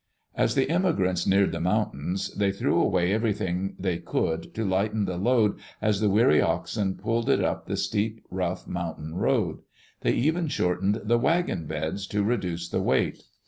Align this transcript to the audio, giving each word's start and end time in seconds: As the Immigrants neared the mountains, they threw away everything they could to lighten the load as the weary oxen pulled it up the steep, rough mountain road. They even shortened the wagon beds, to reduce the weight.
As 0.33 0.55
the 0.55 0.67
Immigrants 0.67 1.27
neared 1.27 1.51
the 1.51 1.59
mountains, 1.59 2.33
they 2.33 2.51
threw 2.51 2.81
away 2.81 3.13
everything 3.13 3.75
they 3.77 3.99
could 3.99 4.51
to 4.55 4.65
lighten 4.65 5.05
the 5.05 5.15
load 5.15 5.59
as 5.79 5.99
the 5.99 6.09
weary 6.09 6.41
oxen 6.41 6.95
pulled 6.95 7.29
it 7.29 7.43
up 7.43 7.67
the 7.67 7.77
steep, 7.77 8.25
rough 8.31 8.65
mountain 8.65 9.13
road. 9.13 9.59
They 9.99 10.13
even 10.13 10.47
shortened 10.47 11.01
the 11.03 11.19
wagon 11.19 11.67
beds, 11.67 12.07
to 12.07 12.23
reduce 12.23 12.67
the 12.67 12.81
weight. 12.81 13.21